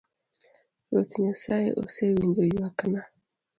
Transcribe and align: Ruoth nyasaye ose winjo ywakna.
Ruoth 0.89 1.13
nyasaye 1.21 1.69
ose 1.81 2.01
winjo 2.15 2.43
ywakna. 2.51 3.01